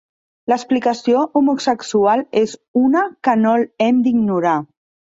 L'explicació 0.51 1.21
homosexual 1.41 2.25
és 2.45 2.57
una 2.87 3.07
que 3.29 3.39
no 3.47 3.57
hem 3.89 4.03
d'ignorar. 4.09 4.61